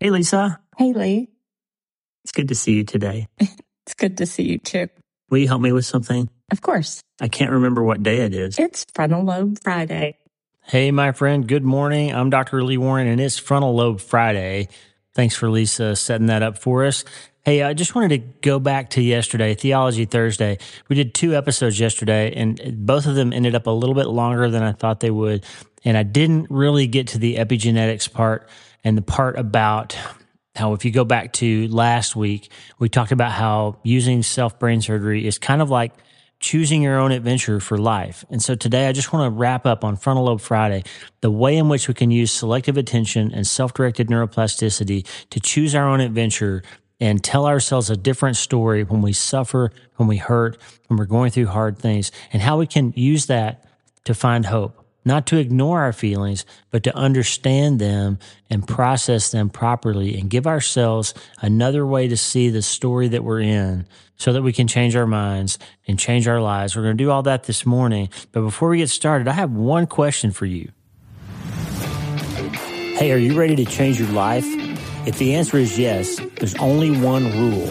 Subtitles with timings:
[0.00, 0.60] Hey, Lisa.
[0.76, 1.28] Hey, Lee.
[2.24, 3.28] It's good to see you today.
[3.86, 4.88] It's good to see you too.
[5.30, 6.28] Will you help me with something?
[6.50, 7.00] Of course.
[7.20, 8.58] I can't remember what day it is.
[8.58, 10.18] It's Frontal Lobe Friday.
[10.64, 11.46] Hey, my friend.
[11.46, 12.12] Good morning.
[12.12, 12.64] I'm Dr.
[12.64, 14.66] Lee Warren, and it's Frontal Lobe Friday.
[15.14, 17.04] Thanks for Lisa setting that up for us.
[17.44, 20.58] Hey, I just wanted to go back to yesterday, Theology Thursday.
[20.88, 24.50] We did two episodes yesterday, and both of them ended up a little bit longer
[24.50, 25.44] than I thought they would.
[25.86, 28.48] And I didn't really get to the epigenetics part
[28.82, 29.96] and the part about
[30.56, 32.50] how, if you go back to last week,
[32.80, 35.92] we talked about how using self brain surgery is kind of like
[36.40, 38.24] choosing your own adventure for life.
[38.30, 40.82] And so today I just want to wrap up on Frontal Lobe Friday
[41.20, 45.74] the way in which we can use selective attention and self directed neuroplasticity to choose
[45.74, 46.62] our own adventure
[46.98, 51.30] and tell ourselves a different story when we suffer, when we hurt, when we're going
[51.30, 53.64] through hard things, and how we can use that
[54.04, 54.85] to find hope.
[55.06, 58.18] Not to ignore our feelings, but to understand them
[58.50, 63.40] and process them properly and give ourselves another way to see the story that we're
[63.40, 66.74] in so that we can change our minds and change our lives.
[66.74, 68.08] We're going to do all that this morning.
[68.32, 70.72] But before we get started, I have one question for you.
[72.96, 74.44] Hey, are you ready to change your life?
[75.06, 77.70] If the answer is yes, there's only one rule.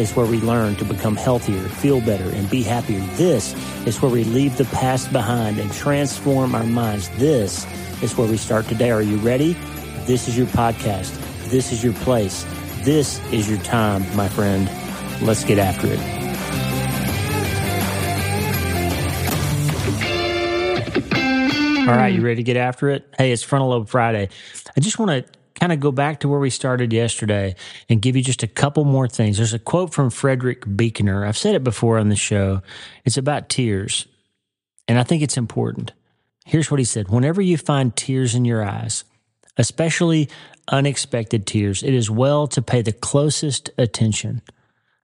[0.00, 3.00] is where we learn to become healthier, feel better, and be happier.
[3.16, 3.54] This
[3.86, 7.10] is where we leave the past behind and transform our minds.
[7.10, 7.66] This
[8.02, 8.90] is where we start today.
[8.90, 9.52] Are you ready?
[10.06, 11.14] This is your podcast.
[11.50, 12.44] This is your place.
[12.82, 14.70] This is your time, my friend.
[15.20, 16.00] Let's get after it.
[21.88, 23.06] All right, you ready to get after it?
[23.18, 24.28] Hey, it's Frontal Lobe Friday.
[24.76, 27.54] I just want to kind of go back to where we started yesterday
[27.88, 29.36] and give you just a couple more things.
[29.36, 31.24] There's a quote from Frederick Buechner.
[31.24, 32.62] I've said it before on the show.
[33.04, 34.06] It's about tears,
[34.88, 35.92] and I think it's important.
[36.44, 39.04] Here's what he said Whenever you find tears in your eyes,
[39.56, 40.28] especially
[40.68, 44.42] unexpected tears, it is well to pay the closest attention.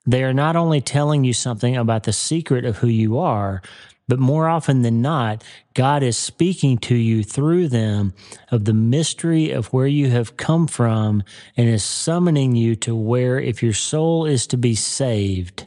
[0.07, 3.61] They are not only telling you something about the secret of who you are,
[4.09, 5.43] but more often than not,
[5.75, 8.15] God is speaking to you through them
[8.51, 11.23] of the mystery of where you have come from
[11.57, 15.67] and is summoning you to where, if your soul is to be saved,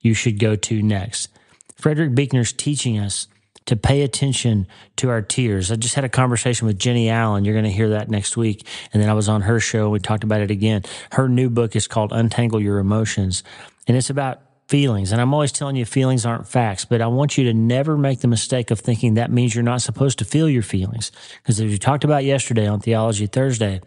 [0.00, 1.28] you should go to next.
[1.76, 3.26] Frederick Buechner's teaching us
[3.66, 5.70] to pay attention to our tears.
[5.70, 7.44] I just had a conversation with Jennie Allen.
[7.44, 8.66] You're going to hear that next week.
[8.92, 9.88] And then I was on her show.
[9.88, 10.82] We talked about it again.
[11.12, 13.42] Her new book is called Untangle Your Emotions.
[13.86, 15.12] And it's about feelings.
[15.12, 18.20] And I'm always telling you feelings aren't facts, but I want you to never make
[18.20, 21.12] the mistake of thinking that means you're not supposed to feel your feelings.
[21.42, 23.80] Because as we talked about yesterday on Theology Thursday,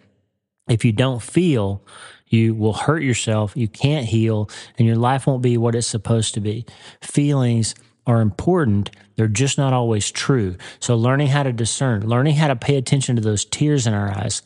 [0.70, 1.84] if you don't feel,
[2.28, 6.34] you will hurt yourself, you can't heal, and your life won't be what it's supposed
[6.34, 6.66] to be.
[7.02, 7.74] Feelings
[8.06, 8.92] are important.
[9.16, 10.58] They're just not always true.
[10.80, 14.10] So learning how to discern, learning how to pay attention to those tears in our
[14.10, 14.42] eyes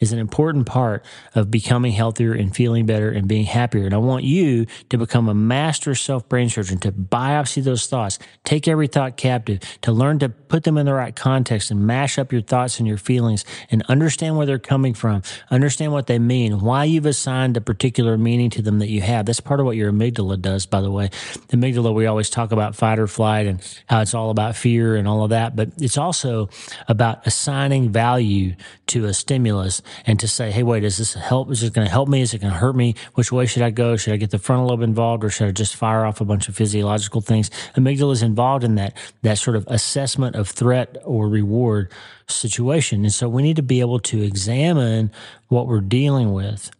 [0.00, 3.84] is an important part of becoming healthier and feeling better and being happier.
[3.84, 8.18] And I want you to become a master self brain surgeon, to biopsy those thoughts,
[8.44, 12.18] take every thought captive, to learn to put them in the right context and mash
[12.18, 16.18] up your thoughts and your feelings and understand where they're coming from, understand what they
[16.18, 19.26] mean, why you've assigned a particular meaning to them that you have.
[19.26, 21.10] That's part of what your amygdala does, by the way.
[21.48, 24.96] The amygdala, we always talk about fight or flight and how it's all about fear
[24.96, 26.48] and all of that, but it's also
[26.88, 28.54] about assigning value
[28.86, 31.50] to a stimulus and to say, hey, wait, is this help?
[31.50, 32.20] Is it going to help me?
[32.20, 32.94] Is it going to hurt me?
[33.14, 33.96] Which way should I go?
[33.96, 36.48] Should I get the frontal lobe involved or should I just fire off a bunch
[36.48, 37.50] of physiological things?
[37.76, 41.92] Amygdala is involved in that, that sort of assessment of threat or reward
[42.28, 43.02] situation.
[43.02, 45.10] And so we need to be able to examine
[45.48, 46.70] what we're dealing with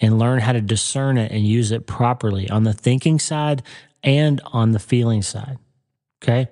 [0.00, 3.62] and learn how to discern it and use it properly on the thinking side
[4.02, 5.58] and on the feeling side.
[6.22, 6.48] Okay.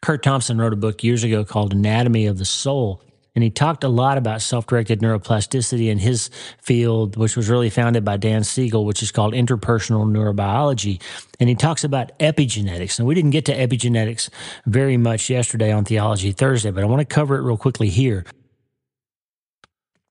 [0.00, 3.02] Kurt Thompson wrote a book years ago called Anatomy of the Soul.
[3.34, 6.28] And he talked a lot about self directed neuroplasticity in his
[6.60, 11.00] field, which was really founded by Dan Siegel, which is called interpersonal neurobiology.
[11.40, 12.98] And he talks about epigenetics.
[12.98, 14.28] And we didn't get to epigenetics
[14.66, 18.26] very much yesterday on Theology Thursday, but I want to cover it real quickly here.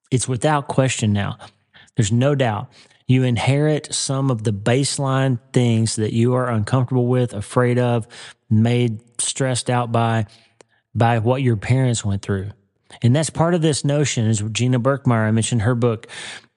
[0.09, 1.37] It's without question now.
[1.95, 2.71] There's no doubt
[3.07, 8.07] you inherit some of the baseline things that you are uncomfortable with, afraid of,
[8.49, 10.25] made stressed out by,
[10.95, 12.51] by what your parents went through.
[13.01, 16.07] And that's part of this notion is Gina Berkmeyer, I mentioned her book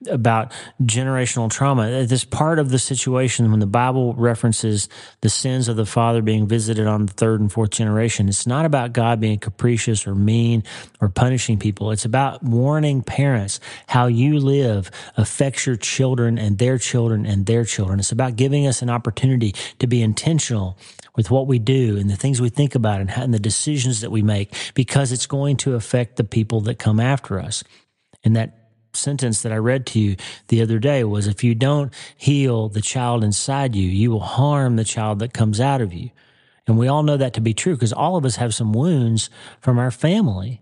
[0.09, 0.51] about
[0.83, 2.05] generational trauma.
[2.05, 4.87] This part of the situation when the Bible references
[5.21, 8.65] the sins of the father being visited on the third and fourth generation, it's not
[8.65, 10.63] about God being capricious or mean
[11.01, 11.91] or punishing people.
[11.91, 17.63] It's about warning parents how you live affects your children and their children and their
[17.65, 17.99] children.
[17.99, 20.77] It's about giving us an opportunity to be intentional
[21.15, 24.11] with what we do and the things we think about and, and the decisions that
[24.11, 27.63] we make because it's going to affect the people that come after us.
[28.23, 30.15] And that sentence that I read to you
[30.47, 34.75] the other day was if you don't heal the child inside you, you will harm
[34.75, 36.11] the child that comes out of you.
[36.67, 39.29] And we all know that to be true because all of us have some wounds
[39.59, 40.61] from our family.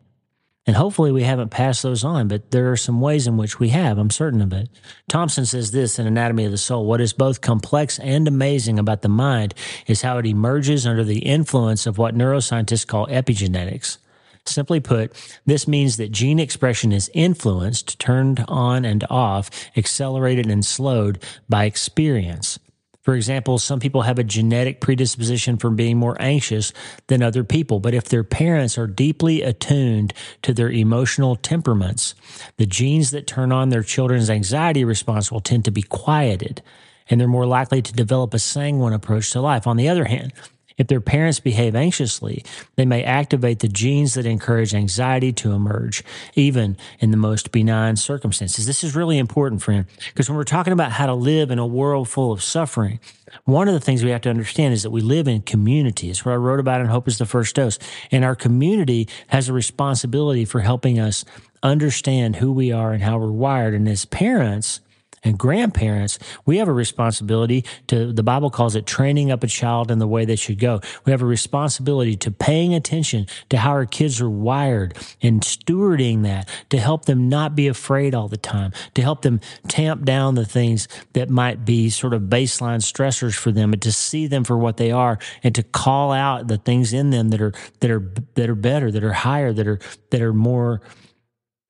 [0.66, 3.70] And hopefully we haven't passed those on, but there are some ways in which we
[3.70, 3.98] have.
[3.98, 4.70] I'm certain of it.
[5.10, 6.86] Thompson says this in Anatomy of the Soul.
[6.86, 9.54] What is both complex and amazing about the mind
[9.88, 13.98] is how it emerges under the influence of what neuroscientists call epigenetics.
[14.46, 15.14] Simply put,
[15.46, 21.66] this means that gene expression is influenced, turned on and off, accelerated and slowed by
[21.66, 22.60] experience.
[23.04, 26.72] For example, some people have a genetic predisposition for being more anxious
[27.08, 32.16] than other people, but if their parents are deeply attuned to their emotional temperaments,
[32.58, 36.62] the genes that turn on their children's anxiety response will tend to be quieted,
[37.10, 39.68] and they're more likely to develop a sanguine approach to life.
[39.68, 40.32] On the other hand,
[40.78, 42.44] if their parents behave anxiously,
[42.76, 46.04] they may activate the genes that encourage anxiety to emerge,
[46.36, 48.66] even in the most benign circumstances.
[48.66, 51.68] This is really important, friend, because when we're talking about how to live in a
[51.68, 53.00] world full of suffering,
[53.46, 56.10] one of the things we have to understand is that we live in community.
[56.10, 57.80] It's what I wrote about in Hope is the First Dose.
[58.12, 61.26] And our community has a responsibility for helping us
[61.62, 63.74] understand who we are and how we're wired.
[63.74, 64.82] And as parents,
[65.24, 69.90] and grandparents, we have a responsibility to, the Bible calls it training up a child
[69.90, 70.82] in the way they should go.
[71.06, 76.24] We have a responsibility to paying attention to how our kids are wired and stewarding
[76.24, 80.36] that to help them not be afraid all the time, to help them tamp down
[80.36, 84.44] the things that might be sort of baseline stressors for them and to see them
[84.44, 87.90] for what they are and to call out the things in them that are, that
[87.90, 89.80] are, that are better, that are higher, that are,
[90.10, 90.82] that are more,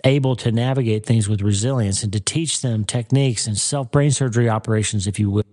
[0.03, 4.49] able to navigate things with resilience and to teach them techniques and self brain surgery
[4.49, 5.43] operations, if you will,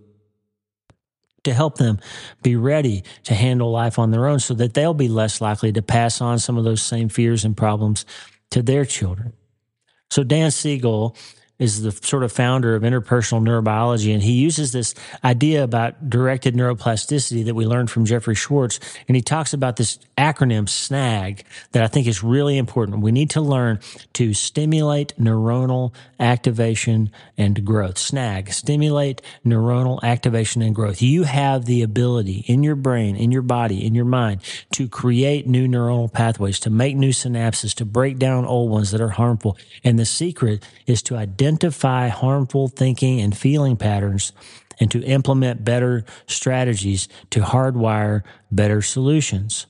[1.43, 1.99] to help them
[2.43, 5.81] be ready to handle life on their own so that they'll be less likely to
[5.81, 8.05] pass on some of those same fears and problems
[8.51, 9.33] to their children.
[10.09, 11.15] So Dan Siegel
[11.61, 16.55] is the sort of founder of interpersonal neurobiology, and he uses this idea about directed
[16.55, 21.83] neuroplasticity that we learned from Jeffrey Schwartz, and he talks about this acronym SNAG that
[21.83, 23.01] I think is really important.
[23.01, 23.79] We need to learn
[24.13, 27.99] to stimulate neuronal activation and growth.
[27.99, 31.01] SNAG, stimulate neuronal activation and growth.
[31.01, 34.41] You have the ability in your brain, in your body, in your mind
[34.73, 39.01] to create new neuronal pathways, to make new synapses, to break down old ones that
[39.01, 39.57] are harmful.
[39.83, 44.31] And the secret is to identify identify harmful thinking and feeling patterns
[44.79, 49.67] and to implement better strategies to hardwire better solutions.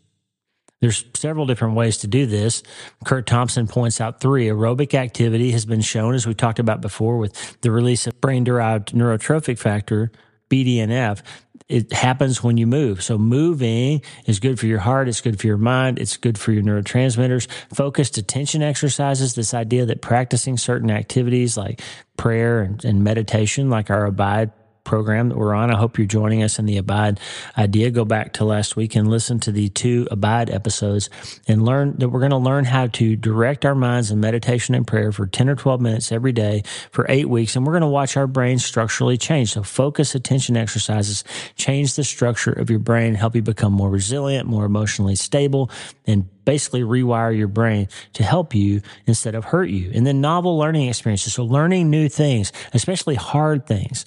[0.79, 2.61] There's several different ways to do this.
[3.03, 4.47] Kurt Thompson points out three.
[4.47, 8.43] Aerobic activity has been shown, as we talked about before, with the release of brain
[8.43, 10.11] derived neurotrophic factor,
[10.49, 11.21] BDNF,
[11.67, 13.03] it happens when you move.
[13.03, 15.07] So moving is good for your heart.
[15.07, 15.99] It's good for your mind.
[15.99, 17.47] It's good for your neurotransmitters.
[17.73, 21.81] Focused attention exercises, this idea that practicing certain activities like
[22.17, 24.51] prayer and, and meditation, like our abide
[24.83, 25.71] program that we're on.
[25.71, 27.19] I hope you're joining us in the Abide
[27.57, 27.91] idea.
[27.91, 31.09] Go back to last week and listen to the two Abide episodes
[31.47, 34.87] and learn that we're going to learn how to direct our minds in meditation and
[34.87, 37.55] prayer for 10 or 12 minutes every day for eight weeks.
[37.55, 39.53] And we're going to watch our brain structurally change.
[39.53, 41.23] So focus attention exercises
[41.55, 45.69] change the structure of your brain, help you become more resilient, more emotionally stable,
[46.05, 49.91] and basically rewire your brain to help you instead of hurt you.
[49.93, 51.33] And then novel learning experiences.
[51.33, 54.05] So learning new things, especially hard things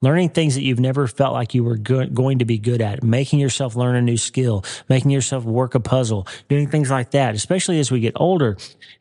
[0.00, 3.38] learning things that you've never felt like you were going to be good at, making
[3.38, 7.78] yourself learn a new skill, making yourself work a puzzle, doing things like that, especially
[7.78, 8.56] as we get older,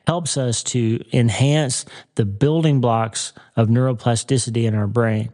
[0.08, 1.86] helps us to enhance
[2.16, 5.32] the building blocks of neuroplasticity in our brain.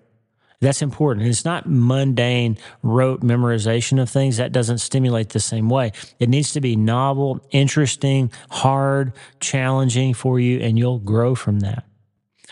[0.59, 1.27] That's important.
[1.27, 4.37] it's not mundane rote memorization of things.
[4.37, 5.91] That doesn't stimulate the same way.
[6.19, 11.85] It needs to be novel, interesting, hard, challenging for you, and you'll grow from that.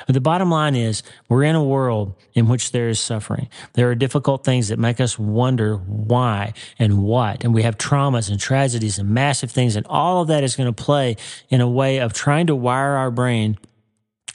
[0.06, 3.48] But the bottom line is we're in a world in which there is suffering.
[3.74, 7.44] There are difficult things that make us wonder why and what.
[7.44, 9.76] And we have traumas and tragedies and massive things.
[9.76, 11.16] And all of that is going to play
[11.50, 13.58] in a way of trying to wire our brain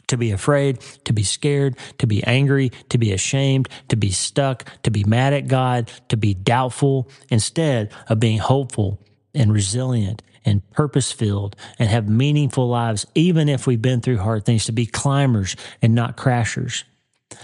[0.09, 4.65] to be afraid, to be scared, to be angry, to be ashamed, to be stuck,
[4.83, 8.99] to be mad at God, to be doubtful, instead of being hopeful
[9.35, 14.45] and resilient and purpose filled and have meaningful lives, even if we've been through hard
[14.45, 16.85] things, to be climbers and not crashers.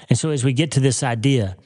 [0.09, 1.57] And so as we get to this idea,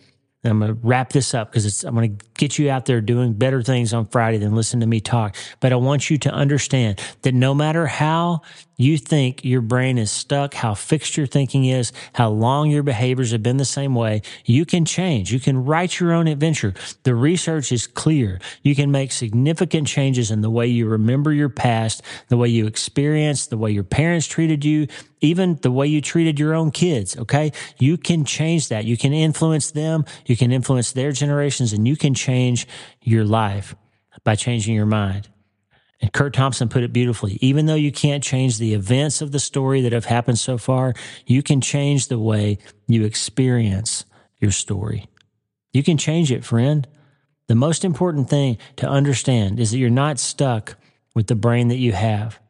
[0.44, 3.00] I'm going to wrap this up because it's I'm going to get you out there
[3.02, 5.36] doing better things on Friday than listen to me talk.
[5.60, 8.40] But I want you to understand that no matter how
[8.80, 13.32] you think your brain is stuck, how fixed your thinking is, how long your behaviors
[13.32, 15.30] have been the same way, you can change.
[15.30, 16.72] You can write your own adventure.
[17.02, 18.40] The research is clear.
[18.62, 22.66] You can make significant changes in the way you remember your past, the way you
[22.66, 24.86] experience, the way your parents treated you,
[25.20, 27.18] even the way you treated your own kids.
[27.18, 27.52] Okay.
[27.78, 28.86] You can change that.
[28.86, 30.06] You can influence them.
[30.24, 32.29] You can influence their generations and you can change
[33.02, 33.74] your life
[34.24, 35.28] by changing your mind.
[36.00, 37.38] And Kurt Thompson put it beautifully.
[37.40, 40.94] Even though you can't change the events of the story that have happened so far,
[41.26, 44.06] you can change the way you experience
[44.38, 45.06] your story.
[45.72, 46.88] You can change it, friend.
[47.48, 50.76] The most important thing to understand is that you're not stuck
[51.14, 52.40] with the brain that you have.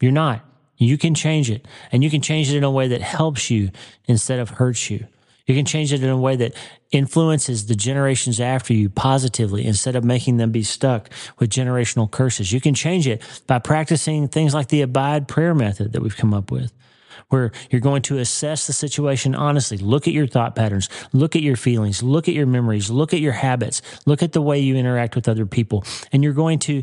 [0.00, 0.44] You're not.
[0.76, 3.70] You can change it and you can change it in a way that helps you
[4.06, 5.06] instead of hurts you.
[5.46, 6.54] You can change it in a way that
[6.90, 12.52] influences the generations after you positively instead of making them be stuck with generational curses.
[12.52, 16.32] You can change it by practicing things like the abide prayer method that we've come
[16.32, 16.72] up with.
[17.28, 19.76] Where you're going to assess the situation honestly.
[19.76, 20.88] Look at your thought patterns.
[21.12, 22.02] Look at your feelings.
[22.02, 22.90] Look at your memories.
[22.90, 23.82] Look at your habits.
[24.06, 25.84] Look at the way you interact with other people.
[26.12, 26.82] And you're going to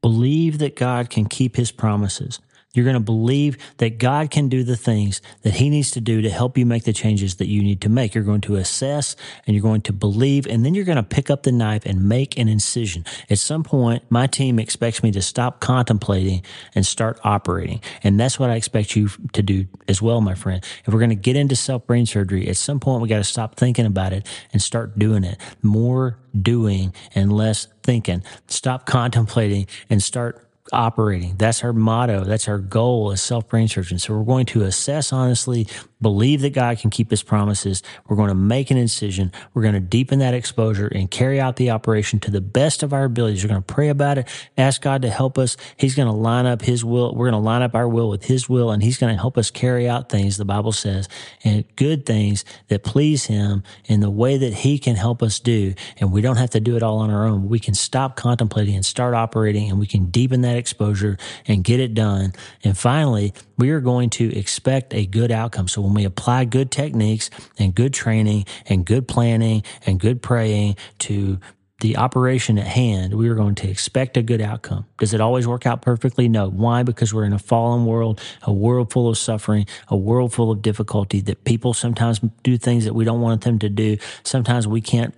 [0.00, 2.40] believe that God can keep his promises.
[2.74, 6.22] You're going to believe that God can do the things that He needs to do
[6.22, 8.14] to help you make the changes that you need to make.
[8.14, 9.14] You're going to assess
[9.46, 12.08] and you're going to believe, and then you're going to pick up the knife and
[12.08, 13.04] make an incision.
[13.28, 16.42] At some point, my team expects me to stop contemplating
[16.74, 17.82] and start operating.
[18.02, 20.64] And that's what I expect you to do as well, my friend.
[20.86, 23.24] If we're going to get into self brain surgery, at some point, we got to
[23.24, 25.38] stop thinking about it and start doing it.
[25.60, 28.22] More doing and less thinking.
[28.46, 31.36] Stop contemplating and start operating.
[31.36, 32.24] That's our motto.
[32.24, 34.04] That's our goal as self brain surgeons.
[34.04, 35.66] So we're going to assess honestly,
[36.02, 37.82] believe that God can keep his promises.
[38.08, 39.32] We're going to make an incision.
[39.54, 42.92] We're going to deepen that exposure and carry out the operation to the best of
[42.92, 43.44] our abilities.
[43.44, 45.56] We're going to pray about it, ask God to help us.
[45.76, 47.14] He's going to line up his will.
[47.14, 49.38] We're going to line up our will with his will and he's going to help
[49.38, 51.08] us carry out things, the Bible says,
[51.44, 55.74] and good things that please him in the way that he can help us do.
[55.98, 57.48] And we don't have to do it all on our own.
[57.48, 61.80] We can stop contemplating and start operating and we can deepen that exposure and get
[61.80, 62.32] it done.
[62.62, 65.66] And finally, we are going to expect a good outcome.
[65.66, 67.28] So when we apply good techniques
[67.58, 71.40] and good training and good planning and good praying to
[71.82, 74.86] the operation at hand, we are going to expect a good outcome.
[74.98, 76.28] Does it always work out perfectly?
[76.28, 76.48] No.
[76.48, 76.84] Why?
[76.84, 80.62] Because we're in a fallen world, a world full of suffering, a world full of
[80.62, 83.98] difficulty that people sometimes do things that we don't want them to do.
[84.22, 85.12] Sometimes we can't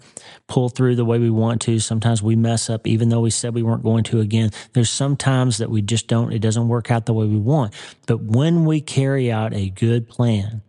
[0.46, 1.78] pull through the way we want to.
[1.78, 4.50] Sometimes we mess up, even though we said we weren't going to again.
[4.72, 7.74] There's sometimes that we just don't, it doesn't work out the way we want.
[8.06, 10.62] But when we carry out a good plan,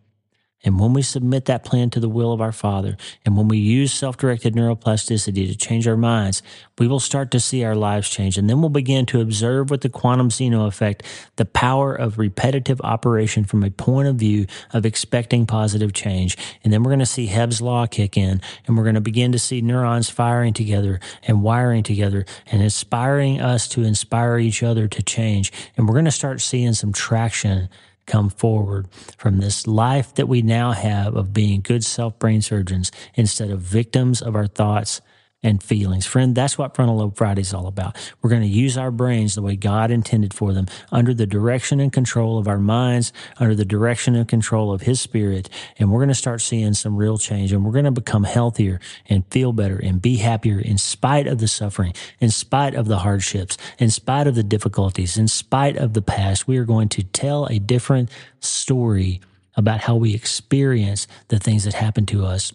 [0.65, 3.57] and when we submit that plan to the will of our Father, and when we
[3.60, 6.41] use self directed neuroplasticity to change our minds,
[6.79, 8.38] we will start to see our lives change.
[8.38, 11.03] And then we'll begin to observe with the quantum Zeno effect
[11.36, 16.36] the power of repetitive operation from a point of view of expecting positive change.
[16.63, 19.31] And then we're going to see Hebb's law kick in, and we're going to begin
[19.31, 24.88] to see neurons firing together and wiring together and inspiring us to inspire each other
[24.88, 25.53] to change.
[25.77, 27.69] And we're going to start seeing some traction
[28.05, 32.91] come forward from this life that we now have of being good self brain surgeons
[33.15, 35.01] instead of victims of our thoughts
[35.45, 36.07] and feelings.
[36.07, 37.95] Friend, that's what Frontal Lobe Friday is all about.
[38.21, 41.79] We're going to use our brains the way God intended for them, under the direction
[41.79, 45.47] and control of our minds, under the direction and control of His Spirit.
[45.77, 48.79] And we're going to start seeing some real change and we're going to become healthier
[49.07, 52.99] and feel better and be happier in spite of the suffering, in spite of the
[52.99, 56.47] hardships, in spite of the difficulties, in spite of the past.
[56.47, 58.09] We are going to tell a different
[58.39, 59.21] story
[59.55, 62.51] about how we experience the things that happen to us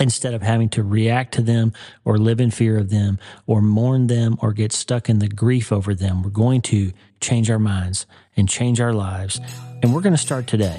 [0.00, 1.72] instead of having to react to them
[2.04, 5.72] or live in fear of them or mourn them or get stuck in the grief
[5.72, 6.22] over them.
[6.22, 9.40] We're going to change our minds and change our lives.
[9.82, 10.78] And we're going to start today.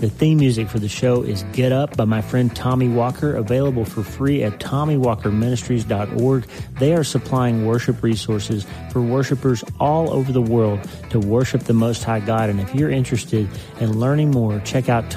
[0.00, 3.84] The theme music for the show is Get Up by my friend Tommy Walker, available
[3.84, 6.46] for free at TommyWalkerMinistries.org.
[6.78, 10.80] They are supplying worship resources for worshipers all over the world
[11.10, 12.48] to worship the Most High God.
[12.48, 13.46] And if you're interested
[13.78, 15.10] in learning more, check out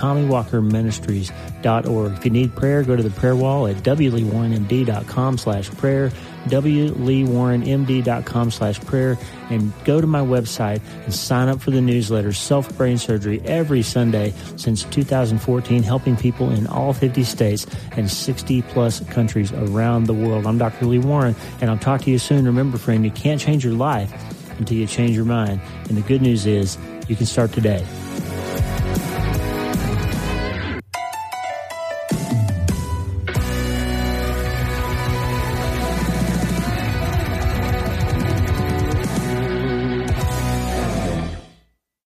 [1.64, 6.12] If you need prayer, go to the prayer wall at wleewarrenmd.com slash prayer
[6.46, 9.18] wleewarrenmd.com slash prayer
[9.50, 13.82] and go to my website and sign up for the newsletter self brain surgery every
[13.82, 20.14] sunday since 2014 helping people in all 50 states and 60 plus countries around the
[20.14, 20.46] world.
[20.46, 22.46] I'm dr lee warren and i'll talk to you soon.
[22.46, 24.12] Remember friend you can't change your life
[24.60, 25.62] until you change your mind.
[25.88, 26.78] And the good news is
[27.08, 27.86] you can start today